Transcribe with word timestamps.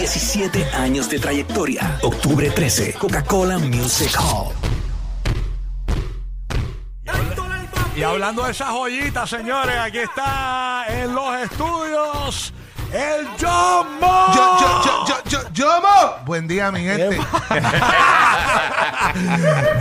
17 0.00 0.64
años 0.72 1.10
de 1.10 1.18
trayectoria. 1.18 1.98
Octubre 2.00 2.50
13, 2.50 2.94
Coca-Cola 2.94 3.58
Music 3.58 4.16
Hall. 4.18 4.54
Y 7.94 8.02
hablando 8.02 8.44
de 8.44 8.52
esas 8.52 8.70
joyitas, 8.70 9.28
señores, 9.28 9.76
aquí 9.78 9.98
está 9.98 10.86
en 10.88 11.14
los 11.14 11.36
estudios 11.42 12.54
el 12.94 13.28
Yomo. 13.36 14.26
Yo, 14.34 15.22
yo, 15.28 15.38
yo. 15.52 15.66
Buen 16.24 16.48
día, 16.48 16.72
mi 16.72 16.80
gente. 16.80 17.18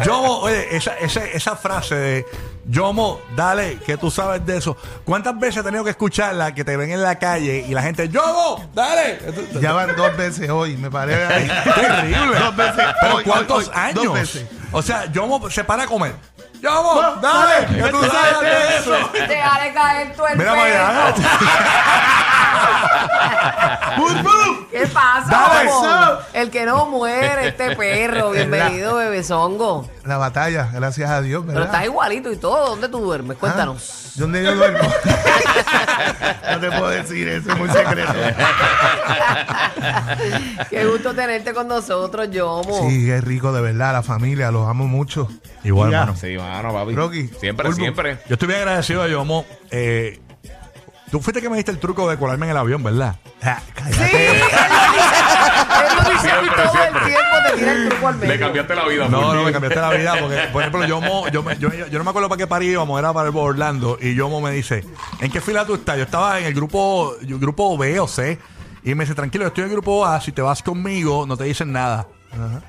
Yomo, 0.05 0.39
oye, 0.41 0.75
esa, 0.75 0.97
esa, 0.97 1.23
esa 1.27 1.55
frase 1.55 1.95
de 1.95 2.25
Yomo, 2.65 3.19
dale, 3.35 3.77
que 3.85 3.97
tú 3.97 4.11
sabes 4.11 4.45
de 4.45 4.57
eso. 4.57 4.77
¿Cuántas 5.03 5.37
veces 5.39 5.57
he 5.57 5.63
tenido 5.63 5.83
que 5.83 5.91
escucharla 5.91 6.53
que 6.53 6.63
te 6.63 6.77
ven 6.77 6.91
en 6.91 7.01
la 7.01 7.17
calle 7.17 7.65
y 7.67 7.73
la 7.73 7.81
gente, 7.81 8.09
Yomo, 8.09 8.69
dale? 8.73 9.19
Ya 9.59 9.71
van 9.73 9.95
dos 9.95 10.15
veces 10.15 10.49
hoy, 10.49 10.77
me 10.77 10.91
parece. 10.91 11.49
Terrible. 11.63 12.39
Dos 12.39 12.55
veces. 12.55 12.85
¿Pero 13.01 13.15
hoy, 13.15 13.23
cuántos 13.23 13.67
hoy, 13.67 13.73
hoy, 13.73 13.79
años? 13.81 14.03
Dos 14.03 14.13
veces. 14.13 14.45
O 14.71 14.81
sea, 14.81 15.11
Yomo 15.11 15.49
se 15.49 15.63
para 15.63 15.83
a 15.83 15.87
comer. 15.87 16.13
Yomo, 16.61 17.01
dale, 17.21 17.65
que 17.67 17.83
tú 17.89 17.97
sabes 18.03 18.39
de 18.41 18.77
eso. 18.77 18.91
Déjale 19.13 19.73
caer 19.73 20.15
tu 20.15 20.25
el 20.25 20.37
Mira 20.37 20.51
perro. 20.53 20.63
para 20.63 21.07
allá. 21.07 21.15
¡Bum, 23.97 24.23
bum! 24.23 24.67
¿Qué 24.71 24.87
pasa? 24.87 25.27
Dale. 25.29 25.69
Bobo? 25.69 26.19
El 26.33 26.49
que 26.51 26.65
no 26.65 26.85
muere, 26.87 27.47
este 27.49 27.75
perro. 27.75 28.31
Bienvenido, 28.31 28.95
bebezongo. 28.95 29.87
La 30.03 30.17
batalla, 30.17 30.69
gracias 30.73 31.09
a 31.09 31.21
Dios, 31.21 31.43
Pero 31.45 31.59
¿verdad? 31.59 31.73
estás 31.75 31.85
igualito 31.85 32.31
y 32.31 32.37
todo. 32.37 32.69
¿Dónde 32.71 32.89
tú 32.89 32.99
duermes? 32.99 33.37
Cuéntanos. 33.37 34.05
Ah, 34.07 34.11
¿Dónde 34.15 34.43
yo 34.43 34.55
duermo? 34.55 34.79
no 36.51 36.59
te 36.59 36.67
puedo 36.71 36.89
decir 36.89 37.27
eso, 37.29 37.51
es 37.51 37.57
muy 37.57 37.69
secreto. 37.69 38.13
Qué 40.69 40.85
gusto 40.85 41.13
tenerte 41.13 41.53
con 41.53 41.67
nosotros, 41.67 42.29
Yomo. 42.31 42.89
Sí, 42.89 43.09
es 43.11 43.23
rico, 43.23 43.51
de 43.53 43.61
verdad, 43.61 43.93
la 43.93 44.03
familia, 44.03 44.51
los 44.51 44.67
amo 44.67 44.87
mucho. 44.87 45.27
Igual, 45.63 45.91
Ya. 45.91 45.99
hermano. 46.01 46.17
Sí, 46.19 46.27
mano, 46.49 46.73
papi. 46.73 46.93
Rocky, 46.95 47.27
Siempre, 47.39 47.67
Bulbo. 47.67 47.81
siempre. 47.81 48.17
Yo 48.27 48.33
estoy 48.33 48.47
bien 48.47 48.59
agradecido 48.59 49.03
de 49.03 49.11
Yomo. 49.11 49.45
Eh, 49.71 50.19
tú 51.11 51.19
fuiste 51.21 51.41
que 51.41 51.49
me 51.49 51.55
diste 51.57 51.71
el 51.71 51.79
truco 51.79 52.09
de 52.09 52.17
colarme 52.17 52.45
en 52.47 52.51
el 52.51 52.57
avión, 52.57 52.83
¿verdad? 52.83 53.15
Ah, 53.41 53.59
Sí, 53.65 53.71
cállate. 53.75 54.31
él 54.31 54.43
lo 56.03 56.09
dice 56.11 56.31
a 56.31 56.41
mí 56.41 56.47
Siempre, 56.49 56.63
todo 56.63 56.71
siempre. 56.71 57.01
el 57.01 57.07
tiempo 57.07 57.35
te 57.51 57.57
tira 57.57 57.71
el 57.71 57.89
truco 57.89 58.07
al 58.07 58.15
medio. 58.15 58.33
Le 58.33 58.39
cambiaste 58.39 58.75
la 58.75 58.85
vida. 58.87 59.07
No, 59.09 59.21
por 59.21 59.33
no, 59.35 59.39
mí. 59.39 59.45
me 59.45 59.51
cambiaste 59.51 59.79
la 59.81 59.89
vida 59.91 60.15
porque, 60.19 60.37
por 60.51 60.61
ejemplo, 60.61 60.85
yo, 60.85 61.01
mo- 61.01 61.27
yo, 61.29 61.43
me- 61.43 61.57
yo, 61.57 61.69
yo 61.73 61.97
no 61.97 62.03
me 62.03 62.09
acuerdo 62.09 62.29
para 62.29 62.37
qué 62.37 62.47
parí 62.47 62.67
íbamos, 62.67 62.99
era 62.99 63.13
para 63.13 63.29
el 63.29 63.35
Orlando 63.35 63.97
y 64.01 64.13
Yomo 64.15 64.41
me 64.41 64.51
dice, 64.51 64.83
¿en 65.21 65.31
qué 65.31 65.39
fila 65.41 65.65
tú 65.65 65.75
estás? 65.75 65.97
Yo 65.97 66.03
estaba 66.03 66.39
en 66.39 66.45
el 66.45 66.53
grupo, 66.53 67.15
yo- 67.21 67.39
grupo 67.39 67.77
B 67.77 67.99
o 67.99 68.07
C 68.07 68.37
y 68.83 68.95
me 68.95 69.03
dice, 69.05 69.15
tranquilo, 69.15 69.43
yo 69.45 69.47
estoy 69.49 69.63
en 69.63 69.69
el 69.69 69.75
grupo 69.75 70.05
A, 70.05 70.19
si 70.21 70.31
te 70.31 70.41
vas 70.41 70.61
conmigo 70.63 71.25
no 71.27 71.37
te 71.37 71.45
dicen 71.45 71.71
nada. 71.71 72.07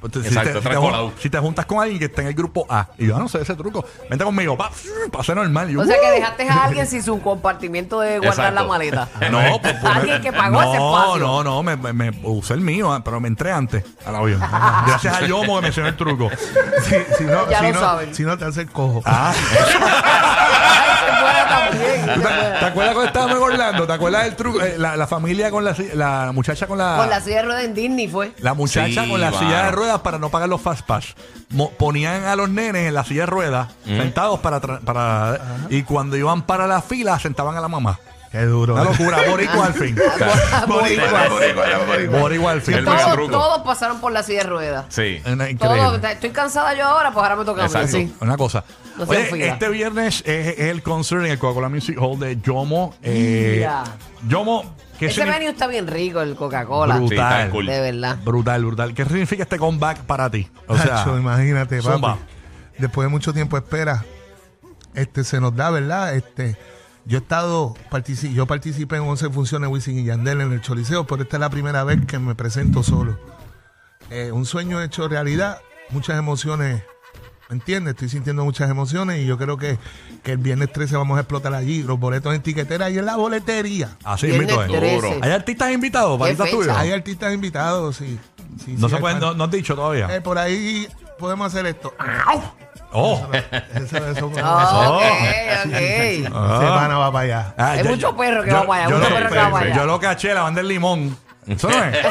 Pues, 0.00 0.12
si, 0.14 0.18
Exacto, 0.20 0.20
te, 0.20 0.28
si, 0.30 0.32
te, 0.52 0.58
estás 0.58 0.76
colado. 0.76 1.12
si 1.18 1.28
te 1.30 1.38
juntas 1.38 1.66
con 1.66 1.80
alguien 1.80 1.98
que 1.98 2.06
está 2.06 2.22
en 2.22 2.28
el 2.28 2.34
grupo 2.34 2.64
A 2.70 2.88
y 2.96 3.06
yo 3.08 3.16
"Ah, 3.16 3.18
no 3.18 3.28
sé 3.28 3.42
ese 3.42 3.54
truco, 3.54 3.84
vente 4.08 4.24
conmigo, 4.24 4.56
pa, 4.56 4.70
pasé 5.12 5.34
normal. 5.34 5.68
Y 5.70 5.74
yo, 5.74 5.80
O 5.80 5.84
sea 5.84 5.96
que 6.00 6.06
"Uh". 6.08 6.14
dejaste 6.14 6.48
a 6.48 6.64
alguien 6.64 6.86
sin 6.86 7.02
su 7.02 7.20
compartimiento 7.20 8.00
de 8.00 8.18
guardar 8.20 8.46
Exacto. 8.48 8.62
la 8.62 8.64
maleta. 8.68 9.08
No, 9.30 9.60
pues, 9.60 9.74
pues, 9.80 9.96
Alguien 9.96 10.22
que 10.22 10.32
pagó 10.32 10.62
no, 10.62 10.62
ese 10.62 10.82
espacio. 10.82 11.18
No, 11.26 11.44
no, 11.44 11.62
me, 11.62 11.76
me- 11.76 11.92
me 11.92 12.10
usé 12.24 12.54
el 12.54 12.62
mío, 12.62 12.98
pero 13.04 13.20
me 13.20 13.28
entré 13.28 13.52
antes 13.52 13.84
al 14.06 14.16
avión. 14.16 14.40
Gracias 14.86 15.14
a 15.14 15.26
Yomo 15.26 15.56
que 15.56 15.60
me 15.62 15.68
enseñó 15.68 15.88
el 15.88 15.96
truco. 15.96 16.30
Si, 16.82 16.96
si 17.18 17.24
no, 17.24 17.48
Ya 17.50 17.58
si 17.60 17.66
lo 17.66 17.72
no, 17.74 17.80
saben. 17.80 18.14
Si 18.14 18.22
no 18.22 18.38
te 18.38 18.44
hace 18.46 18.62
el 18.62 18.70
cojo. 18.70 19.02
Ah, 19.04 19.32
Ay, 19.50 20.96
se 21.00 21.22
puede 21.22 21.44
también. 21.48 21.99
se 21.99 21.99
¿Tú 21.99 21.99
¿Te, 22.14 22.64
acuerdas 22.66 22.94
cuando 22.94 23.04
estábamos 23.04 23.36
en 23.36 23.42
Orlando? 23.42 23.86
¿Te 23.86 23.92
acuerdas 23.92 24.24
del 24.24 24.36
truco? 24.36 24.60
Eh, 24.62 24.74
la, 24.78 24.96
la 24.96 25.06
familia 25.06 25.50
con 25.50 25.64
la, 25.64 25.74
si- 25.74 25.90
la 25.94 26.30
muchacha 26.32 26.66
con 26.66 26.78
la. 26.78 26.96
Con 26.98 27.10
la 27.10 27.20
silla 27.20 27.36
de 27.36 27.42
ruedas 27.42 27.64
en 27.64 27.74
Disney 27.74 28.08
fue. 28.08 28.32
la 28.38 28.54
muchacha 28.54 29.04
Sí, 29.04 29.10
con 29.10 29.20
la 29.20 29.32
silla 29.32 29.64
de 29.64 29.70
ruedas 29.72 30.00
para 30.00 30.18
no 30.18 30.28
pagar 30.30 30.48
los 30.48 30.60
fast 30.60 30.86
pass. 30.86 31.14
Mo- 31.50 31.70
ponían 31.70 32.24
a 32.24 32.36
los 32.36 32.48
nenes 32.48 32.86
en 32.88 32.94
la 32.94 33.04
silla 33.04 33.22
de 33.22 33.26
ruedas, 33.26 33.68
sentados 33.84 34.40
para, 34.40 34.60
tra- 34.60 34.80
para 34.80 35.38
y 35.68 35.82
cuando 35.82 36.16
iban 36.16 36.42
para 36.42 36.66
la 36.66 36.80
fila, 36.82 37.18
sentaban 37.18 37.56
a 37.56 37.60
la 37.60 37.68
mamá. 37.68 37.98
Qué 38.30 38.42
duro. 38.44 38.74
Una 38.74 38.84
locura, 38.84 39.18
boricua 39.28 39.66
al 39.66 39.74
fin. 39.74 39.96
Boricua, 40.68 41.28
boricua, 41.28 42.18
boricua. 42.20 42.50
Al 42.52 42.60
fin. 42.62 42.84
Todos, 42.84 43.62
pasaron 43.62 44.00
por 44.00 44.12
la 44.12 44.22
silla 44.22 44.44
de 44.44 44.48
ruedas. 44.48 44.84
Sí. 44.88 45.20
Una- 45.26 45.48
Todos, 45.56 45.76
Increíble. 45.76 46.12
estoy 46.12 46.30
cansada 46.30 46.74
yo 46.74 46.84
ahora, 46.86 47.10
pues 47.12 47.22
ahora 47.24 47.36
me 47.36 47.44
toca 47.44 47.64
a 47.64 47.66
mí. 47.66 47.72
Exacto. 47.72 47.96
Sí. 47.96 48.14
Una 48.20 48.36
cosa. 48.36 48.64
No 48.96 49.04
Oye, 49.04 49.48
este 49.48 49.68
viernes 49.68 50.22
es, 50.26 50.58
el 50.60 50.82
concert 50.82 51.24
en 51.24 51.32
el 51.32 51.38
Coca-Cola 51.38 51.68
Music 51.68 51.96
Hall 52.00 52.18
de 52.20 52.40
Yomo. 52.40 52.94
Eh. 53.02 53.66
Yomo, 54.28 54.76
¿qué 54.98 55.06
Ese 55.06 55.24
menú 55.24 55.48
está 55.48 55.66
bien 55.66 55.86
rico, 55.86 56.20
el 56.20 56.36
Coca-Cola. 56.36 56.96
Brutal. 56.96 57.08
Sí, 57.08 57.14
está 57.14 57.50
cool. 57.50 57.66
De 57.66 57.80
verdad. 57.80 58.18
Brutal, 58.22 58.64
brutal. 58.64 58.94
¿Qué 58.94 59.04
significa 59.04 59.42
este 59.44 59.58
comeback 59.58 60.00
para 60.02 60.30
ti? 60.30 60.48
O 60.68 60.76
sea, 60.76 61.04
imagínate, 61.18 61.82
papi. 61.82 62.20
Después 62.78 63.06
de 63.06 63.10
mucho 63.10 63.32
tiempo 63.32 63.58
de 63.58 63.64
espera, 63.64 64.04
este 64.94 65.24
se 65.24 65.40
nos 65.40 65.54
da, 65.56 65.70
¿verdad? 65.70 66.14
Este, 66.14 66.56
yo 67.04 67.18
he 67.18 67.20
estado, 67.22 67.74
partici- 67.90 68.32
yo 68.32 68.46
participé 68.46 68.96
en 68.96 69.02
11 69.02 69.30
funciones 69.30 69.70
Wisin 69.70 69.98
y 69.98 70.04
Yandel 70.04 70.40
en 70.40 70.52
el 70.52 70.60
Choliseo, 70.60 71.06
pero 71.06 71.22
esta 71.22 71.36
es 71.36 71.40
la 71.40 71.50
primera 71.50 71.82
vez 71.84 72.04
que 72.06 72.18
me 72.18 72.34
presento 72.34 72.82
solo. 72.82 73.18
Eh, 74.10 74.30
un 74.32 74.44
sueño 74.46 74.80
hecho 74.82 75.08
realidad, 75.08 75.60
muchas 75.90 76.18
emociones, 76.18 76.82
¿me 77.48 77.54
entiendes? 77.56 77.94
Estoy 77.94 78.08
sintiendo 78.08 78.44
muchas 78.44 78.70
emociones 78.70 79.20
y 79.20 79.26
yo 79.26 79.38
creo 79.38 79.56
que, 79.56 79.78
que 80.22 80.32
el 80.32 80.38
viernes 80.38 80.72
13 80.72 80.96
vamos 80.96 81.16
a 81.16 81.20
explotar 81.22 81.54
allí, 81.54 81.82
los 81.82 81.98
boletos 81.98 82.34
en 82.34 82.42
tiquetera 82.42 82.90
y 82.90 82.98
en 82.98 83.06
la 83.06 83.16
boletería. 83.16 83.96
así 84.04 84.26
Viernes 84.26 84.50
invito. 84.52 84.72
13. 84.78 85.18
¿Hay 85.22 85.30
artistas 85.32 85.72
invitados, 85.72 86.16
¿Qué 86.18 86.24
paritas 86.24 86.50
tuyos? 86.50 86.76
Hay 86.76 86.90
artistas 86.92 87.32
invitados, 87.34 87.96
sí. 87.96 88.18
sí, 88.64 88.74
No 88.78 88.88
sí, 88.88 88.94
se 88.94 89.00
pueden, 89.00 89.20
no, 89.20 89.34
no 89.34 89.44
has 89.44 89.50
dicho 89.50 89.74
todavía. 89.74 90.14
Eh, 90.14 90.20
por 90.20 90.38
ahí 90.38 90.88
podemos 91.18 91.46
hacer 91.46 91.66
esto. 91.66 91.94
Oh. 92.92 93.26
Eso, 93.74 93.96
eso, 93.96 94.32
Ah, 94.42 94.88
ok, 94.96 95.02
Esa 95.02 95.68
ok. 95.68 96.32
Ah. 96.34 96.58
semana 96.60 96.98
va 96.98 97.12
para 97.12 97.24
allá. 97.24 97.54
Ah, 97.56 97.70
Hay 97.72 97.82
yo- 97.84 97.90
mucho 97.90 98.16
perro 98.16 98.42
que 98.44 98.50
yo- 98.50 98.56
va 98.56 98.66
para 98.66 98.80
allá, 98.84 98.90
yo 98.90 98.96
mucho 98.98 99.08
lo- 99.10 99.16
perro 99.16 99.30
que 99.30 99.38
va 99.38 99.50
para 99.50 99.66
allá. 99.66 99.74
Yo 99.76 99.84
lo 99.86 100.00
caché, 100.00 100.34
la 100.34 100.42
banda 100.42 100.58
del 100.60 100.68
limón. 100.68 101.16
¿Eso 101.46 101.68
no 101.68 101.84
es? 101.84 101.96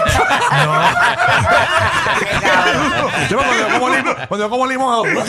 Yo 3.30 3.38
cuando 3.38 3.56
yo 3.56 3.68
como 3.80 3.90
limón, 3.90 4.16
cuando 4.28 4.46
yo 4.46 4.50
como 4.50 4.66
limón, 4.68 4.94
hago- 5.08 5.24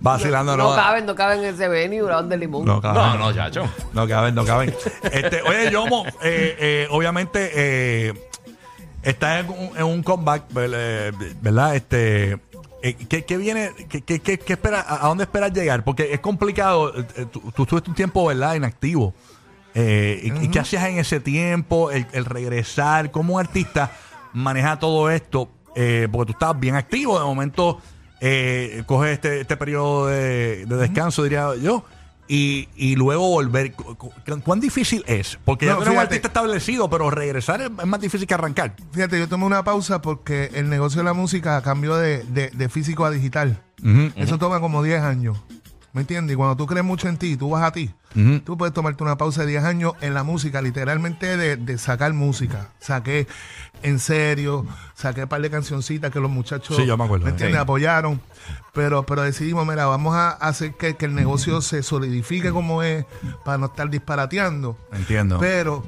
Vacilando, 0.00 0.56
no. 0.56 0.70
No 0.70 0.76
caben, 0.76 1.06
no 1.06 1.14
caben 1.14 1.40
en 1.44 1.54
ese 1.54 1.68
venue, 1.68 2.02
Brown 2.02 2.28
de 2.28 2.36
limón. 2.36 2.64
No 2.64 2.80
caben. 2.80 3.02
No, 3.02 3.14
no, 3.18 3.32
chacho. 3.32 3.68
No 3.92 4.06
caben, 4.08 4.34
no 4.34 4.44
caben. 4.44 4.74
Este, 5.04 5.42
oye, 5.42 5.70
Yomo, 5.70 6.04
eh, 6.22 6.56
eh, 6.58 6.88
obviamente 6.90 7.50
eh, 7.54 8.29
está 9.02 9.40
en 9.40 9.48
un, 9.50 9.70
en 9.76 9.84
un 9.84 10.02
comeback, 10.02 10.44
¿verdad? 10.52 11.76
Este, 11.76 12.32
eh, 12.82 12.94
¿qué, 13.08 13.24
qué 13.24 13.36
viene? 13.36 13.70
¿Qué, 13.88 14.02
qué, 14.02 14.20
qué- 14.20 14.52
espera, 14.52 14.84
¿A 14.88 15.08
dónde 15.08 15.24
esperas 15.24 15.52
llegar? 15.52 15.84
Porque 15.84 16.12
es 16.12 16.20
complicado. 16.20 16.96
eh, 16.98 17.04
eh, 17.16 17.26
tú, 17.30 17.40
tú 17.54 17.62
estuviste 17.62 17.90
un 17.90 17.96
tiempo, 17.96 18.26
¿verdad? 18.26 18.54
Inactivo. 18.54 19.14
Eh, 19.74 20.20
y, 20.40 20.44
y 20.46 20.48
qué 20.48 20.58
hacías 20.60 20.84
en 20.86 20.98
ese 20.98 21.20
tiempo? 21.20 21.90
El, 21.90 22.06
el 22.12 22.24
regresar. 22.24 23.10
¿Cómo 23.10 23.34
un 23.34 23.40
artista 23.40 23.92
maneja 24.32 24.78
todo 24.78 25.10
esto? 25.10 25.48
Eh, 25.76 26.08
porque 26.10 26.32
tú 26.32 26.36
estabas 26.36 26.58
bien 26.58 26.74
activo. 26.74 27.18
De 27.18 27.24
momento, 27.24 27.80
eh, 28.20 28.82
coges 28.86 29.12
este, 29.12 29.42
este 29.42 29.56
periodo 29.56 30.06
de, 30.08 30.66
de 30.66 30.76
descanso, 30.76 31.22
diría 31.22 31.54
yo. 31.56 31.84
Y, 32.32 32.68
y 32.76 32.94
luego 32.94 33.28
volver. 33.28 33.72
Cu- 33.72 33.96
cu- 33.96 34.12
¿Cuán 34.44 34.60
difícil 34.60 35.02
es? 35.08 35.36
Porque 35.44 35.66
ya 35.66 35.72
No, 35.72 35.78
tú 35.78 35.82
eres 35.82 35.94
un 35.94 35.98
artista 36.04 36.28
establecido, 36.28 36.88
pero 36.88 37.10
regresar 37.10 37.60
es, 37.60 37.70
es 37.76 37.86
más 37.86 38.00
difícil 38.00 38.24
que 38.28 38.34
arrancar. 38.34 38.76
Fíjate, 38.92 39.18
yo 39.18 39.26
tomé 39.28 39.46
una 39.46 39.64
pausa 39.64 40.00
porque 40.00 40.48
el 40.54 40.68
negocio 40.70 40.98
de 41.00 41.04
la 41.06 41.12
música 41.12 41.60
cambió 41.62 41.96
de, 41.96 42.22
de- 42.22 42.50
de 42.50 42.68
físico 42.68 43.04
a 43.04 43.10
digital. 43.10 43.60
Eso 44.14 44.38
toma 44.38 44.60
como 44.60 44.80
10 44.84 45.02
años. 45.02 45.38
¿Me 45.92 46.02
entiendes? 46.02 46.34
Y 46.34 46.36
cuando 46.36 46.56
tú 46.56 46.66
crees 46.66 46.84
mucho 46.84 47.08
en 47.08 47.16
ti, 47.16 47.36
tú 47.36 47.50
vas 47.50 47.64
a 47.64 47.72
ti. 47.72 47.90
Tú 48.44 48.56
puedes 48.58 48.72
tomarte 48.74 49.02
una 49.04 49.16
pausa 49.16 49.42
de 49.42 49.48
10 49.48 49.64
años 49.64 49.92
en 50.00 50.14
la 50.14 50.22
música, 50.24 50.60
literalmente 50.62 51.36
de, 51.36 51.56
de 51.56 51.78
sacar 51.78 52.12
música. 52.12 52.68
Saqué 52.80 53.26
en 53.82 53.98
serio, 54.00 54.66
saqué 54.94 55.22
un 55.24 55.28
par 55.28 55.40
de 55.40 55.48
cancioncitas 55.50 56.10
que 56.10 56.18
los 56.20 56.30
muchachos 56.30 56.76
Sí, 56.76 56.86
yo 56.86 56.96
me 56.96 57.04
acuerdo. 57.04 57.28
entiendes? 57.28 57.56
Sí. 57.56 57.60
apoyaron. 57.62 58.20
Pero, 58.72 59.04
pero 59.06 59.22
decidimos, 59.22 59.66
mira, 59.66 59.86
vamos 59.86 60.14
a 60.14 60.30
hacer 60.30 60.74
que, 60.74 60.96
que 60.96 61.06
el 61.06 61.14
negocio 61.14 61.60
se 61.60 61.82
solidifique 61.82 62.50
como 62.50 62.82
es 62.82 63.04
para 63.44 63.58
no 63.58 63.66
estar 63.66 63.88
disparateando. 63.90 64.76
Entiendo. 64.92 65.38
Pero 65.38 65.84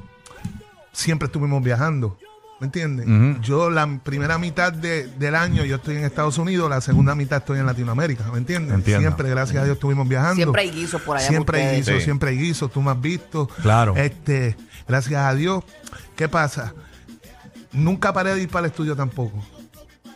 siempre 0.91 1.25
estuvimos 1.27 1.61
viajando. 1.63 2.17
¿Me 2.63 2.67
entiendes? 2.67 3.41
Yo 3.41 3.69
la 3.69 3.99
primera 4.03 4.37
mitad 4.37 4.71
de- 4.71 5.05
del 5.05 5.35
año 5.35 5.65
yo 5.65 5.75
estoy 5.75 5.97
en 5.97 6.05
Estados 6.05 6.37
Unidos, 6.37 6.69
la 6.69 6.79
segunda 6.79 7.13
mitad 7.13 7.39
estoy 7.39 7.59
en 7.59 7.65
Latinoamérica, 7.65 8.23
¿me 8.31 8.37
entiendes? 8.37 8.73
Entiendo. 8.73 9.01
Siempre, 9.01 9.29
gracias 9.29 9.61
a 9.61 9.65
Dios, 9.65 9.75
estuvimos 9.75 10.07
viajando. 10.07 10.35
Siempre 10.35 10.61
hay 10.61 10.71
guisos 10.71 11.01
por 11.01 11.17
allá 11.17 11.27
Siempre 11.27 11.61
hay 11.61 11.75
guisos, 11.75 11.95
Sí. 11.95 12.01
siempre 12.05 12.29
hay 12.29 12.37
guisos, 12.37 12.71
tú 12.71 12.81
me 12.81 12.91
has 12.91 13.01
visto. 13.01 13.47
Claro. 13.61 13.97
Este, 13.97 14.55
gracias 14.87 15.21
a 15.25 15.35
Dios. 15.35 15.61
¿Qué 16.15 16.29
pasa? 16.29 16.73
Nunca 17.73 18.13
paré 18.13 18.33
de 18.33 18.43
ir 18.43 18.49
para 18.49 18.65
el 18.67 18.71
estudio 18.71 18.95
tampoco. 18.95 19.43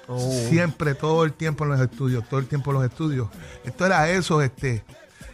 Oh. 0.07 0.31
Siempre, 0.49 0.95
todo 0.95 1.25
el 1.25 1.33
tiempo 1.33 1.65
en 1.65 1.71
los 1.71 1.81
estudios, 1.81 2.23
todo 2.29 2.39
el 2.39 2.45
tiempo 2.47 2.71
en 2.71 2.75
los 2.77 2.85
estudios. 2.85 3.27
Esto 3.65 3.85
era 3.85 4.09
eso, 4.09 4.41
este, 4.41 4.85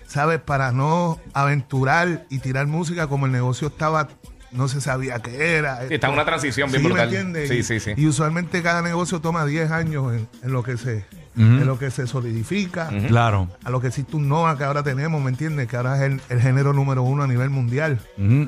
¿sabes? 0.07 0.39
Para 0.39 0.71
no 0.71 1.19
aventurar 1.33 2.25
y 2.31 2.39
tirar 2.39 2.65
música 2.65 3.05
como 3.05 3.27
el 3.27 3.31
negocio 3.31 3.67
estaba, 3.67 4.07
no 4.53 4.67
se 4.67 4.79
sabía 4.81 5.19
qué 5.19 5.55
era. 5.57 5.87
Sí, 5.87 5.95
está 5.95 6.07
en 6.07 6.13
una 6.13 6.25
transición 6.25 6.69
bien 6.71 6.81
Sí, 6.83 6.87
brutal. 6.87 7.09
Sí, 7.47 7.53
Y- 7.55 7.63
sí, 7.63 7.79
sí. 7.79 7.93
Y 7.97 8.07
usualmente 8.07 8.61
cada 8.61 8.81
negocio 8.81 9.19
toma 9.19 9.45
10 9.45 9.71
años 9.71 10.13
en, 10.13 10.27
en 10.43 10.51
lo 10.51 10.63
que 10.63 10.77
se 10.77 11.05
en 11.35 11.65
lo 11.65 11.79
que 11.79 11.91
se 11.91 12.07
solidifica. 12.07 12.89
Claro. 13.07 13.47
A 13.63 13.69
lo 13.69 13.81
que 13.81 13.87
existe 13.87 14.15
un 14.15 14.29
NOA 14.29 14.57
que 14.57 14.63
ahora 14.63 14.83
tenemos, 14.83 15.21
¿me 15.21 15.29
entiendes? 15.29 15.67
Que 15.67 15.77
ahora 15.77 15.97
es 15.97 16.03
el, 16.03 16.21
el 16.29 16.41
género 16.41 16.73
número 16.73 17.03
uno 17.03 17.23
a 17.23 17.27
nivel 17.27 17.49
mundial. 17.49 17.99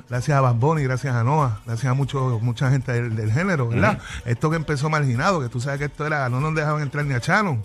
Gracias 0.10 0.38
a 0.38 0.42
Bad 0.42 0.56
Bunny, 0.56 0.84
gracias 0.84 1.16
a 1.16 1.24
Noah, 1.24 1.60
gracias 1.66 1.92
a 1.92 1.94
mucho, 1.94 2.40
mucha 2.42 2.70
gente 2.70 2.92
del, 2.92 3.16
del 3.16 3.32
género, 3.32 3.70
¿verdad? 3.70 4.00
Esto 4.26 4.50
que 4.50 4.56
empezó 4.56 4.90
marginado, 4.90 5.42
que 5.42 5.50
tú 5.50 5.60
sabes 5.60 5.80
que 5.80 5.86
esto 5.86 6.06
era, 6.06 6.30
no 6.30 6.40
nos 6.40 6.54
dejaban 6.56 6.82
entrar 6.82 7.06
ni 7.06 7.14
a 7.14 7.20
Chano. 7.22 7.62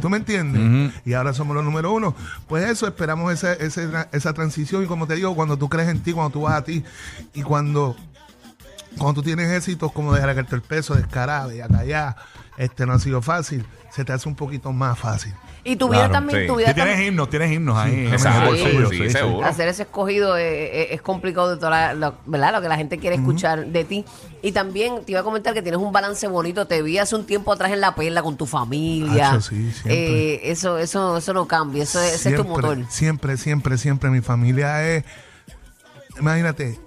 ¿Tú 0.00 0.08
me 0.10 0.18
entiendes? 0.18 0.92
Y 1.04 1.14
ahora 1.14 1.32
somos 1.32 1.54
los 1.54 1.64
número 1.64 1.92
uno. 1.92 2.14
Pues 2.48 2.68
eso, 2.70 2.86
esperamos 2.86 3.32
esa, 3.32 3.52
esa, 3.54 4.08
esa 4.12 4.32
transición. 4.32 4.82
Y 4.82 4.86
como 4.86 5.06
te 5.06 5.14
digo, 5.14 5.34
cuando 5.34 5.56
tú 5.56 5.68
crees 5.68 5.88
en 5.88 6.00
ti, 6.00 6.12
cuando 6.12 6.30
tú 6.30 6.42
vas 6.42 6.54
a 6.54 6.64
ti, 6.64 6.84
y 7.32 7.42
cuando 7.42 7.96
cuando 8.98 9.14
tú 9.20 9.22
tienes 9.24 9.50
éxitos 9.50 9.90
como 9.92 10.12
dejar 10.14 10.34
caerte 10.34 10.54
el 10.54 10.62
peso, 10.62 10.94
descarado 10.94 11.52
y 11.52 11.60
acá 11.60 11.78
allá, 11.78 12.16
este 12.56 12.86
no 12.86 12.92
ha 12.92 12.98
sido 12.98 13.22
fácil, 13.22 13.64
se 13.94 14.04
te 14.04 14.12
hace 14.12 14.28
un 14.28 14.34
poquito 14.34 14.72
más 14.72 14.98
fácil. 14.98 15.32
Y 15.62 15.76
tu 15.76 15.86
vida 15.88 16.00
Claro, 16.00 16.12
también, 16.14 16.40
sí. 16.42 16.46
tu 16.48 16.54
Sí, 16.54 16.58
vida 16.58 16.74
tienes 16.74 16.92
también. 16.94 17.08
himnos, 17.12 17.30
tienes 17.30 17.52
himnos 17.52 17.76
ahí. 17.78 17.92
en 17.94 18.06
el 18.08 18.12
Exacto, 18.12 18.46
bolsillo, 18.50 18.88
sí, 18.90 19.10
seguro. 19.10 19.46
Hacer 19.46 19.68
ese 19.68 19.82
escogido 19.84 20.36
eh, 20.36 20.82
eh, 20.82 20.88
es, 20.90 21.00
complicado 21.00 21.50
de 21.50 21.56
toda 21.56 21.94
la, 21.94 22.14
¿verdad? 22.26 22.52
lo 22.52 22.60
que 22.60 22.68
la 22.68 22.76
gente 22.76 22.98
quiere 22.98 23.16
escuchar 23.16 23.66
de 23.66 23.84
ti. 23.84 24.04
Y 24.42 24.52
también 24.52 25.04
te 25.04 25.12
iba 25.12 25.20
a 25.20 25.22
comentar 25.22 25.54
que 25.54 25.62
tienes 25.62 25.80
un 25.80 25.90
balance 25.92 26.26
bonito. 26.26 26.66
Te 26.66 26.82
vi 26.82 26.98
hace 26.98 27.14
un 27.16 27.24
tiempo 27.24 27.52
atrás 27.52 27.70
en 27.72 27.80
la 27.80 27.94
perla 27.94 28.22
con 28.22 28.36
tu 28.36 28.44
familia. 28.46 29.30
Hacho, 29.30 29.40
sí, 29.40 29.70
siempre. 29.72 30.34
Eh, 30.34 30.40
eso, 30.50 30.76
eso, 30.76 31.16
eso 31.16 31.32
no 31.32 31.46
cambia. 31.46 31.84
Eso, 31.84 32.02
es- 32.02 32.14
ese 32.16 32.30
es 32.30 32.36
tu 32.36 32.44
motor. 32.44 32.76
Siempre, 32.90 33.36
siempre, 33.36 33.78
siempre. 33.78 34.10
Mi 34.10 34.20
familia 34.20 34.84
es. 34.86 35.04
Imagínate, 36.20 36.78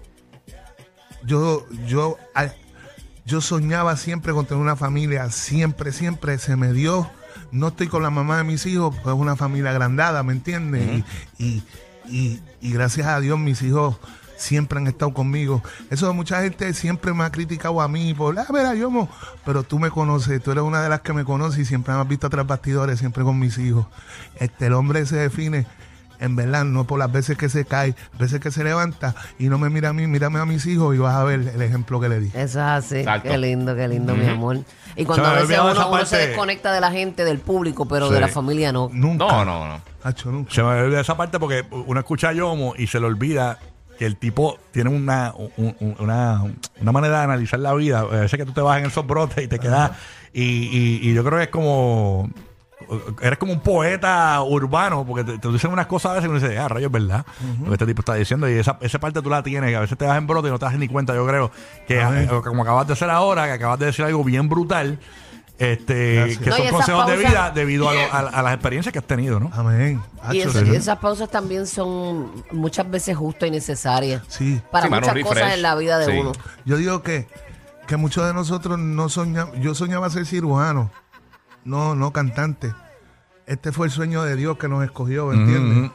yo, 1.24 1.66
yo, 1.88 2.18
a- 2.36 2.52
yo 3.28 3.42
soñaba 3.42 3.98
siempre 3.98 4.34
con 4.34 4.46
tener 4.46 4.64
una 4.64 4.76
familia. 4.78 5.30
Siempre, 5.30 5.92
siempre 5.92 6.38
se 6.40 6.56
me 6.56 6.72
dio. 6.74 7.10
No 7.52 7.68
estoy 7.68 7.88
con 7.88 8.02
la 8.02 8.10
mamá 8.10 8.38
de 8.38 8.44
mis 8.46 8.66
hijos, 8.66 8.96
pues 9.04 9.14
es 9.16 9.22
una 9.22 9.36
familia 9.36 9.70
agrandada, 9.72 10.24
¿me 10.24 10.34
entiendes? 10.34 11.04
y, 11.38 11.44
y, 11.44 11.64
y- 12.10 12.42
y 12.62 12.72
gracias 12.72 13.06
a 13.08 13.20
Dios 13.20 13.38
mis 13.38 13.62
hijos 13.62 13.98
siempre 14.38 14.80
han 14.80 14.88
estado 14.88 15.14
conmigo. 15.14 15.62
Eso 15.90 16.14
mucha 16.14 16.42
gente 16.42 16.74
siempre 16.74 17.14
me 17.14 17.24
ha 17.26 17.32
criticado 17.32 17.82
a 17.82 17.88
mí 17.88 18.14
por, 18.14 18.38
ah, 18.40 18.46
mira, 18.50 18.74
yo, 18.76 18.90
mo", 18.90 19.10
pero 19.46 19.64
tú 19.64 19.78
me 19.80 19.90
conoces, 19.92 20.42
tú 20.42 20.52
eres 20.52 20.64
una 20.64 20.82
de 20.82 20.90
las 20.90 21.02
que 21.02 21.12
me 21.14 21.26
conoces 21.26 21.60
y 21.60 21.66
siempre 21.66 21.94
me 21.94 22.00
has 22.02 22.08
visto 22.08 22.28
atrás 22.28 22.48
bastidores, 22.48 23.00
siempre 23.00 23.24
con 23.24 23.38
mis 23.40 23.58
hijos. 23.58 23.86
Este, 24.40 24.68
el 24.68 24.74
hombre 24.74 25.06
se 25.06 25.18
define 25.18 25.68
en 26.20 26.36
verdad, 26.36 26.66
no 26.66 26.86
por 26.86 27.00
las 27.00 27.12
veces 27.12 27.38
que 27.38 27.50
se 27.50 27.66
cae, 27.66 27.96
veces 28.20 28.40
que 28.40 28.52
se 28.52 28.64
levanta 28.64 29.16
y 29.40 29.50
no 29.50 29.58
me 29.58 29.70
mira 29.70 29.90
a 29.90 29.94
mí, 29.94 30.08
mírame 30.08 30.40
a 30.40 30.46
mis 30.46 30.66
hijos 30.66 30.96
y 30.96 30.98
vas 31.00 31.16
a 31.16 31.24
ver 31.24 31.42
el 31.54 31.62
ejemplo 31.62 32.00
que 32.00 32.10
le 32.10 32.20
di. 32.20 32.28
Eso 32.30 32.40
es 32.42 32.58
así. 32.58 32.96
Exacto. 32.98 33.30
Qué 33.30 33.38
lindo, 33.38 33.76
qué 33.76 33.88
lindo, 33.88 34.16
mi 34.16 34.26
amor. 34.28 34.60
Y 34.96 35.06
cuando 35.06 35.26
a 35.28 35.34
veces 35.34 35.60
uno, 35.60 36.06
se 36.06 36.18
desconecta 36.18 36.72
de 36.74 36.82
la 36.82 36.92
gente, 36.92 37.24
del 37.26 37.40
público, 37.40 37.88
pero 37.88 38.08
Sí. 38.08 38.14
de 38.16 38.22
la 38.22 38.28
familia 38.28 38.72
no. 38.72 38.90
Nunca. 38.92 39.26
No, 39.26 39.46
no, 39.46 39.68
no. 39.68 39.82
Hacho, 40.04 40.32
nunca. 40.32 40.54
Se 40.54 40.64
me 40.64 40.70
olvida 40.70 41.02
esa 41.02 41.18
parte 41.18 41.40
porque 41.40 41.66
uno 41.72 42.00
escucha 42.00 42.30
a 42.30 42.34
Yomo 42.34 42.74
y 42.78 42.88
se 42.88 43.00
le 43.00 43.06
olvida 43.08 43.60
que 44.00 44.06
el 44.06 44.16
tipo 44.16 44.58
tiene 44.72 44.90
una, 44.92 45.34
un- 45.36 45.76
un- 45.80 45.96
una, 46.00 46.44
una 46.80 46.92
manera 46.92 47.18
de 47.18 47.24
analizar 47.24 47.60
la 47.60 47.74
vida. 47.74 48.00
A 48.00 48.04
veces 48.06 48.38
que 48.38 48.46
tú 48.46 48.54
te 48.54 48.62
vas 48.62 48.80
en 48.80 48.86
esos 48.86 49.06
brotes 49.06 49.44
y 49.44 49.48
te 49.48 49.58
quedas. 49.60 49.92
Y, 50.34 50.42
y- 50.44 51.00
y 51.10 51.14
yo 51.14 51.24
creo 51.24 51.38
que 51.40 51.44
es 51.46 51.50
como. 51.50 52.30
Eres 53.22 53.38
como 53.40 53.54
un 53.54 53.60
poeta 53.62 54.42
urbano, 54.42 55.06
porque 55.06 55.24
te, 55.24 55.38
te 55.40 55.48
dicen 55.50 55.72
unas 55.72 55.88
cosas 55.88 56.12
a 56.12 56.16
veces 56.16 56.28
y 56.28 56.30
uno 56.32 56.40
dice, 56.40 56.58
ah, 56.58 56.68
rayos, 56.68 56.88
es 56.88 56.92
verdad. 56.92 57.26
Lo 57.60 57.66
que 57.68 57.74
este 57.74 57.86
tipo 57.86 58.02
está 58.02 58.14
diciendo. 58.16 58.50
Y 58.50 58.54
esa, 58.54 58.78
esa 58.82 59.00
parte 59.00 59.22
tú 59.22 59.30
la 59.30 59.44
tienes, 59.44 59.70
que 59.70 59.76
a 59.76 59.80
veces 59.82 59.98
te 59.98 60.06
vas 60.06 60.18
en 60.18 60.28
brote 60.28 60.48
y 60.48 60.52
no 60.52 60.60
te 60.60 60.66
das 60.66 60.76
ni 60.76 60.88
cuenta, 60.88 61.14
yo 61.16 61.26
creo. 61.28 61.52
Que 61.88 62.00
eh, 62.02 62.30
como 62.44 62.64
acabas 62.64 62.88
de 62.88 62.94
hacer 62.94 63.10
ahora, 63.10 63.46
que 63.46 63.52
acabas 63.54 63.80
de 63.80 63.88
decir 63.88 64.06
algo 64.06 64.24
bien 64.24 64.48
brutal. 64.50 65.00
Este, 65.60 66.16
Gracias. 66.16 66.38
que 66.40 66.50
No, 66.52 66.56
son 66.58 66.70
consejos 66.70 67.08
de 67.08 67.18
vida 67.18 67.52
debido 67.54 67.90
a, 67.90 67.94
lo- 67.96 68.14
a- 68.14 68.20
a 68.30 68.42
las 68.44 68.54
experiencias 68.54 68.94
que 68.94 69.00
has 69.00 69.06
tenido, 69.08 69.40
¿no? 69.40 69.50
Amén. 69.54 70.00
Y 70.32 70.40
esas 70.42 70.98
pausas 71.00 71.30
también 71.30 71.66
son 71.66 72.44
muchas 72.52 72.88
veces 72.90 73.18
justas 73.18 73.48
y 73.48 73.52
necesarias. 73.52 74.22
Sí. 74.28 74.62
Para 74.72 74.86
Sí, 74.86 74.94
muchas 74.94 75.14
refresh. 75.16 75.26
cosas 75.34 75.54
en 75.56 75.62
la 75.64 75.74
vida 75.76 75.98
de 75.98 76.06
Sí. 76.06 76.12
uno. 76.20 76.32
Yo 76.66 76.78
digo 76.78 77.02
que, 77.02 77.28
que 77.88 77.98
muchos 77.98 78.28
de 78.28 78.36
nosotros 78.36 78.78
no 78.78 79.10
soñamos, 79.10 79.56
yo 79.60 79.74
soñaba 79.74 80.10
ser 80.12 80.28
cirujano, 80.28 80.92
no, 81.68 81.96
no 81.96 82.12
cantante. 82.12 82.74
Este 83.46 83.72
fue 83.72 83.88
el 83.88 83.92
sueño 83.92 84.24
de 84.24 84.36
Dios 84.36 84.58
que 84.58 84.68
nos 84.68 84.84
escogió, 84.84 85.28
¿me 85.28 85.36
entiendes? 85.36 85.92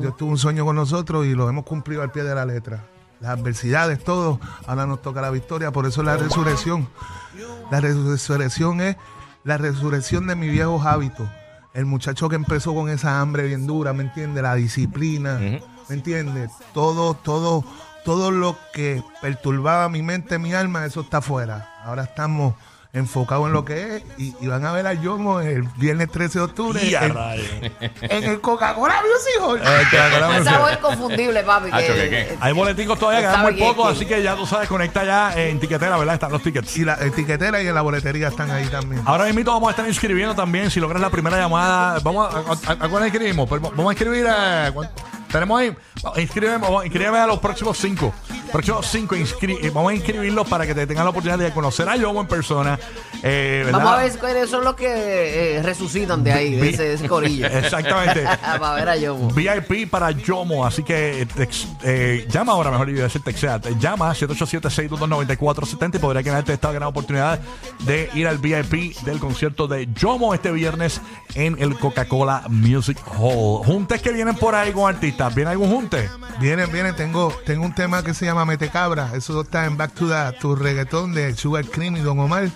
Dios 0.00 0.16
tuvo 0.16 0.30
un 0.30 0.38
sueño 0.38 0.64
con 0.64 0.76
nosotros 0.76 1.26
y 1.26 1.34
lo 1.34 1.48
hemos 1.48 1.64
cumplido 1.64 2.02
al 2.02 2.10
pie 2.10 2.24
de 2.24 2.34
la 2.34 2.44
letra. 2.44 2.84
Las 3.20 3.38
adversidades, 3.38 4.02
todo, 4.02 4.40
ahora 4.66 4.86
nos 4.86 5.02
toca 5.02 5.20
la 5.20 5.30
victoria, 5.30 5.72
por 5.72 5.86
eso 5.86 6.02
la 6.02 6.16
resurrección. 6.16 6.88
La 7.70 7.80
resurrección 7.80 8.80
es 8.80 8.96
la 9.44 9.58
resurrección 9.58 10.26
de 10.26 10.36
mis 10.36 10.50
viejos 10.50 10.86
hábitos. 10.86 11.28
El 11.74 11.84
muchacho 11.84 12.28
que 12.28 12.36
empezó 12.36 12.74
con 12.74 12.88
esa 12.88 13.20
hambre 13.20 13.46
bien 13.46 13.66
dura, 13.66 13.92
¿me 13.92 14.04
entiendes? 14.04 14.42
La 14.42 14.54
disciplina, 14.54 15.38
¿me 15.38 15.62
entiendes? 15.94 16.50
Todo, 16.72 17.14
todo, 17.14 17.64
todo 18.04 18.30
lo 18.30 18.56
que 18.72 19.02
perturbaba 19.20 19.88
mi 19.88 20.02
mente, 20.02 20.38
mi 20.38 20.54
alma, 20.54 20.84
eso 20.84 21.02
está 21.02 21.18
afuera. 21.18 21.70
Ahora 21.84 22.04
estamos 22.04 22.54
enfocados 22.94 23.46
en 23.46 23.52
lo 23.52 23.64
que 23.66 23.96
es 23.96 24.02
y, 24.16 24.34
y 24.40 24.46
van 24.46 24.64
a 24.64 24.72
ver 24.72 24.86
a 24.86 24.94
Yomo 24.94 25.40
el 25.40 25.62
viernes 25.76 26.10
13 26.10 26.38
de 26.38 26.44
octubre 26.46 26.80
en, 26.80 27.12
en 28.00 28.24
el 28.24 28.40
Coca-Cola 28.40 28.94
Music 29.02 29.42
Hall. 29.42 29.60
Un 30.38 30.44
sabor 30.44 30.72
inconfundible, 30.72 31.42
papi. 31.44 31.70
Que- 31.70 31.86
¿qué, 31.94 32.10
qué? 32.10 32.36
Hay 32.40 32.52
boleticos 32.54 32.98
todavía, 32.98 33.20
quedan 33.20 33.42
muy 33.42 33.52
pocos, 33.60 33.86
que- 33.88 33.92
así 33.96 34.06
que 34.06 34.22
ya 34.22 34.34
tú 34.36 34.46
sabes, 34.46 34.68
conecta 34.68 35.04
ya 35.04 35.32
en 35.38 35.60
tiquetera, 35.60 35.96
¿verdad? 35.98 36.14
Están 36.14 36.32
los 36.32 36.42
tickets. 36.42 36.76
Y 36.78 36.84
la 36.84 36.94
etiquetera 36.94 37.62
y 37.62 37.68
en 37.68 37.74
la 37.74 37.82
boletería 37.82 38.28
están 38.28 38.50
ahí 38.50 38.66
también. 38.68 39.02
Ahora 39.04 39.24
mismo 39.32 39.52
vamos 39.52 39.68
a 39.68 39.70
estar 39.72 39.86
inscribiendo 39.86 40.34
también. 40.34 40.70
Si 40.70 40.80
logras 40.80 41.00
la 41.02 41.10
primera 41.10 41.36
llamada, 41.36 42.00
vamos 42.02 42.34
a, 42.34 42.38
a, 42.38 42.72
a- 42.72 42.84
¿a 42.86 42.88
cuál 42.88 43.04
inscribimos? 43.04 43.48
Pues 43.48 43.60
vamos 43.60 43.86
a 43.86 43.92
inscribir 43.92 44.26
a. 44.26 44.70
¿cuán- 44.72 44.90
Tenemos 45.30 45.60
ahí. 45.60 45.76
Inscríbeme, 46.16 46.66
inscríbeme 46.84 47.18
a 47.18 47.26
los 47.26 47.38
próximos 47.38 47.76
cinco. 47.76 48.14
Próximos 48.52 48.86
cinco, 48.86 49.14
inscri- 49.16 49.58
eh, 49.62 49.70
vamos 49.70 49.92
a 49.92 49.94
inscribirlos 49.94 50.46
para 50.48 50.66
que 50.66 50.74
te 50.74 50.86
tengan 50.86 51.04
la 51.04 51.10
oportunidad 51.10 51.38
de 51.38 51.52
conocer 51.52 51.88
a 51.88 51.96
Yomo 51.96 52.20
en 52.20 52.26
persona. 52.26 52.78
Eh, 53.22 53.62
¿verdad? 53.64 53.78
Vamos 53.80 53.94
a 53.94 54.02
ver 54.02 54.18
cuáles 54.18 54.50
son 54.50 54.64
los 54.64 54.74
que 54.74 55.56
eh, 55.56 55.62
resucitan 55.62 56.22
de 56.22 56.32
ahí, 56.32 56.54
de 56.54 56.70
ese, 56.70 56.82
de 56.84 56.94
ese 56.94 57.08
corillo. 57.08 57.46
Exactamente. 57.52 58.24
Para 58.58 58.74
ver 58.74 58.88
a 58.88 58.96
Yomo. 58.96 59.30
VIP 59.30 59.90
para 59.90 60.10
Yomo, 60.12 60.64
así 60.66 60.82
que 60.82 61.26
eh, 61.82 62.26
llama 62.30 62.52
ahora, 62.52 62.70
mejor 62.70 62.88
a 62.88 62.92
decir 62.92 63.22
textea. 63.22 63.60
Te 63.60 63.76
Llama 63.78 64.12
787-622-9470 64.14 65.96
y 65.96 65.98
podría 65.98 66.22
ganarte 66.22 66.52
esta 66.52 66.72
gran 66.72 66.88
oportunidad 66.88 67.38
de 67.80 68.10
ir 68.14 68.26
al 68.26 68.38
VIP 68.38 68.96
del 69.02 69.18
concierto 69.18 69.66
de 69.68 69.88
Yomo 69.94 70.34
este 70.34 70.50
viernes 70.50 71.00
en 71.34 71.56
el 71.60 71.78
Coca-Cola 71.78 72.44
Music 72.48 72.98
Hall. 73.18 73.64
Juntes 73.64 74.00
que 74.02 74.12
vienen 74.12 74.34
por 74.36 74.54
ahí 74.54 74.72
con 74.72 74.92
artistas. 74.92 75.34
¿Viene 75.34 75.50
algún 75.50 75.70
junte? 75.70 76.08
Vienen, 76.40 76.70
vienen, 76.72 76.94
tengo, 76.96 77.32
tengo 77.44 77.64
un 77.64 77.74
tema 77.74 78.02
que 78.02 78.14
se 78.14 78.24
llama 78.24 78.37
Mete 78.44 78.68
Cabra. 78.68 79.10
Eso 79.14 79.40
está 79.40 79.66
en 79.66 79.76
Back 79.76 79.94
to 79.94 80.08
the 80.08 80.38
to 80.38 80.54
reggaetón 80.54 81.14
de 81.14 81.34
Sugar 81.34 81.64
Cream 81.66 81.96
y 81.96 82.00
Don 82.00 82.18
Omar. 82.18 82.50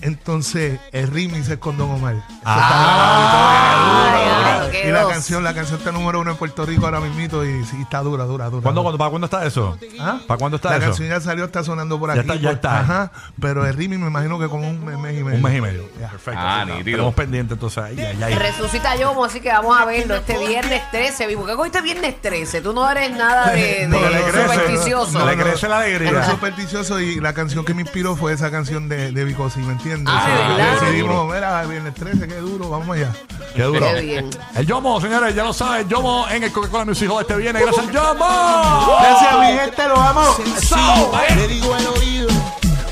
Entonces, 0.00 0.78
el 0.92 1.10
remix 1.10 1.48
es 1.48 1.58
con 1.58 1.76
Don 1.78 1.90
Omar. 1.90 2.14
Eso 2.14 2.24
Ah, 2.44 2.54
está 2.60 2.78
grabado 2.80 4.18
y 4.18 4.64
todo. 4.64 4.64
ya, 4.66 4.70
qué 4.82 4.88
Y 4.88 4.92
la 4.92 5.06
canción, 5.08 5.44
la 5.44 5.54
canción 5.54 5.78
está 5.78 5.92
número 5.92 6.20
uno 6.20 6.30
en 6.32 6.36
Puerto 6.36 6.66
Rico 6.66 6.84
ahora 6.84 7.00
mismito 7.00 7.44
y 7.44 7.64
sí, 7.64 7.76
está 7.80 8.00
dura, 8.00 8.24
dura, 8.24 8.50
dura. 8.50 8.62
¿Cuándo, 8.62 8.82
dura. 8.82 8.82
cuándo, 8.82 8.98
¿Para 8.98 9.10
cuándo 9.10 9.24
está 9.26 9.46
eso? 9.46 9.78
¿Ah? 10.00 10.18
¿Para 10.26 10.38
cuándo 10.38 10.56
está 10.56 10.70
La 10.70 10.76
eso? 10.76 10.86
canción 10.86 11.08
ya 11.08 11.20
salió, 11.20 11.44
está 11.44 11.64
sonando 11.64 11.98
por 11.98 12.08
Ya 12.14 12.20
aquí. 12.20 12.30
está, 12.30 12.34
ya 12.36 12.48
por- 12.48 12.54
está. 12.56 12.80
Ajá, 12.80 13.12
pero 13.40 13.66
el 13.66 13.74
remix 13.76 14.00
me 14.00 14.08
imagino 14.08 14.38
que 14.38 14.48
como 14.48 14.68
un 14.68 14.84
mes, 14.84 14.94
y 15.18 15.22
medio. 15.22 15.36
Un 15.36 15.42
mes 15.42 15.56
y 15.56 15.60
medio. 15.60 15.84
Ya. 16.00 16.08
Perfecto. 16.10 16.40
Ah, 16.42 16.60
así 16.62 16.70
que 16.70 16.76
nítido. 16.78 16.96
Tenemos 16.96 17.14
pendiente 17.14 17.54
entonces 17.54 17.78
ahí. 17.82 18.00
ahí, 18.00 18.22
ahí. 18.22 18.34
Resucita 18.34 18.96
Yomo, 18.96 19.24
así 19.24 19.40
que 19.40 19.48
vamos 19.48 19.78
a 19.80 19.84
verlo 19.84 20.16
este 20.16 20.36
viernes 20.38 20.82
13. 20.90 21.34
¿Por 21.36 21.46
qué 21.46 21.54
cogiste 21.56 21.80
viernes 21.80 22.20
13? 22.20 22.60
Tú 22.60 22.72
no 22.72 22.90
eres 22.90 23.16
nada 23.16 23.50
de, 23.52 23.62
de 23.80 23.86
No, 23.88 24.00
le 24.00 24.22
crece, 24.22 24.42
supersticioso. 24.42 25.26
le 25.26 25.36
crece 25.36 25.68
la 25.68 25.78
alegría. 25.78 26.10
No 26.12 26.20
es 26.20 26.26
supersticioso 26.26 27.00
y 27.00 27.20
la 27.20 27.32
canción 27.32 27.64
que 27.64 27.72
me 27.74 27.82
inspiró 27.82 28.16
fue 28.16 28.32
esa 28.32 28.50
canción 28.50 28.88
de, 28.88 29.12
de 29.12 29.24
Vico, 29.24 29.48
¿sí 29.50 29.60
Ah, 30.06 30.22
Sí, 30.24 30.30
¿de 30.30 30.48
verdad? 30.48 30.80
Decidimos, 30.80 31.34
mira, 31.34 31.64
viernes 31.64 31.94
13, 31.94 32.28
qué 32.28 32.36
duro, 32.36 32.70
vamos 32.70 32.96
allá. 32.96 33.12
Qué 33.54 33.62
duro. 33.62 33.80
Qué 33.80 34.00
bien. 34.00 34.30
El 34.56 34.66
Yomo, 34.66 35.00
señores, 35.00 35.34
ya 35.34 35.44
lo 35.44 35.52
saben. 35.52 35.88
Yomo 35.88 36.26
en 36.28 36.44
el 36.44 36.52
Coca-Cola 36.52 36.84
Music 36.84 37.10
Hall 37.10 37.22
este 37.22 37.36
viernes. 37.36 37.62
Gracias, 37.62 37.92
Yomo. 37.92 38.96
Gracias, 39.00 39.38
mi 39.40 39.58
gente, 39.58 39.88
lo 39.88 40.00
amo. 40.00 40.36
So, 40.62 41.12
Le 41.36 41.48
digo 41.48 41.74
al 41.74 41.86
oído, 41.86 42.28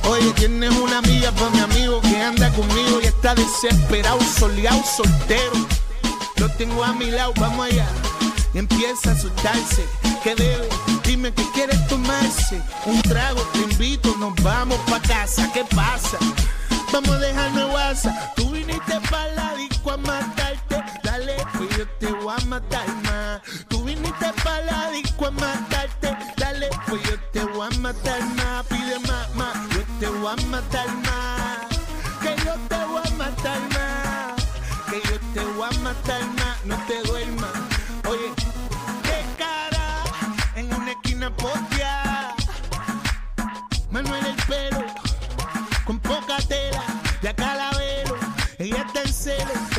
oye, 0.09 0.33
tiene 0.35 0.69
anda 3.23 3.35
desesperado, 3.35 4.21
soleado, 4.21 4.83
soltero. 4.85 5.53
Lo 6.37 6.49
tengo 6.51 6.83
a 6.85 6.93
mi 6.93 7.11
lado, 7.11 7.33
vamos 7.39 7.67
allá. 7.67 7.87
Y 8.55 8.59
empieza 8.59 9.11
a 9.11 9.13
asustarse. 9.13 9.87
¿Qué 10.23 10.35
debe? 10.35 10.69
Dime 11.05 11.33
que 11.33 11.45
quieres 11.53 11.87
tomarse. 11.87 12.61
Un 12.87 13.01
trago, 13.03 13.41
te 13.53 13.59
invito, 13.61 14.15
nos 14.19 14.35
vamos 14.43 14.79
pa' 14.91 15.01
casa. 15.01 15.51
¿Qué 15.53 15.65
pasa? 15.75 16.19
Vamos 16.93 17.09
a 17.09 17.19
dejarme 17.19 17.65
WhatsApp. 17.65 18.35
Tú 18.37 18.51
viniste 18.51 19.01
pa' 19.11 19.27
la 19.29 19.55
disco 19.55 19.93
a 19.93 19.97
matarte. 19.97 20.85
Dale, 21.03 21.37
pues 21.57 21.77
yo 21.79 21.89
te 21.99 22.13
voy 22.13 22.35
a 22.37 22.45
matar 22.45 22.87
más. 23.05 23.41
Tú 23.69 23.83
viniste 23.83 24.33
pa' 24.45 24.61
la 24.61 24.91
disco 24.91 25.27
a 25.27 25.31
matarte. 25.31 26.15
Dale, 26.37 26.69
pues 26.87 27.03
yo 27.05 27.19
te 27.33 27.45
voy 27.45 27.67
a 27.73 27.79
matar 27.79 28.23
más. 28.37 28.67
Pide 28.67 28.99
más, 29.09 29.35
más. 29.35 29.57
Yo 29.71 29.83
te 30.01 30.07
voy 30.07 30.33
a 30.33 30.47
matar 30.47 30.89
más. 31.07 31.59
Que 32.21 32.37
yo 32.45 32.55
te 32.69 32.85
voy 32.85 33.03
a 33.05 33.11
matar 33.17 33.61
más. 33.75 34.45
Que 34.91 35.01
yo 35.09 35.19
te 35.33 35.45
voy 35.57 35.69
a 35.71 35.79
matar 35.81 36.23
más. 36.37 36.65
No 36.67 36.77
te 36.87 37.03
duermas. 37.05 37.22
sailing. 49.23 49.72